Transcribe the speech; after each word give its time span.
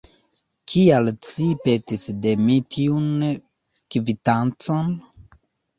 Kial 0.71 1.11
ci 1.27 1.45
petis 1.67 2.07
de 2.23 2.33
mi 2.47 2.57
tiun 2.77 3.07
kvitancon? 3.95 4.93